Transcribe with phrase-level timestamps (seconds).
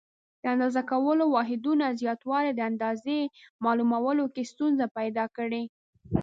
[0.41, 3.17] د اندازه کولو واحداتو زیاتوالي د اندازې
[3.65, 5.63] معلومولو کې ستونزې پیدا کړې.